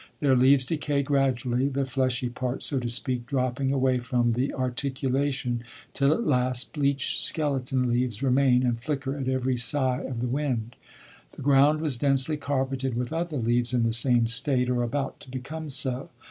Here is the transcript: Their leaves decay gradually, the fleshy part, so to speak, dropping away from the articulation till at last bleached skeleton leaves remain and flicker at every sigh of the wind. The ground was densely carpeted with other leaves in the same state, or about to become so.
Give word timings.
Their 0.19 0.35
leaves 0.35 0.65
decay 0.65 1.03
gradually, 1.03 1.67
the 1.67 1.85
fleshy 1.85 2.27
part, 2.27 2.63
so 2.63 2.79
to 2.79 2.87
speak, 2.89 3.27
dropping 3.27 3.71
away 3.71 3.99
from 3.99 4.31
the 4.31 4.51
articulation 4.51 5.63
till 5.93 6.11
at 6.11 6.25
last 6.25 6.73
bleached 6.73 7.21
skeleton 7.21 7.87
leaves 7.87 8.23
remain 8.23 8.63
and 8.65 8.81
flicker 8.81 9.15
at 9.15 9.27
every 9.27 9.57
sigh 9.57 10.01
of 10.01 10.19
the 10.19 10.27
wind. 10.27 10.75
The 11.33 11.43
ground 11.43 11.81
was 11.81 11.99
densely 11.99 12.37
carpeted 12.37 12.95
with 12.95 13.13
other 13.13 13.37
leaves 13.37 13.75
in 13.75 13.83
the 13.83 13.93
same 13.93 14.25
state, 14.25 14.71
or 14.71 14.81
about 14.81 15.19
to 15.19 15.29
become 15.29 15.69
so. 15.69 16.09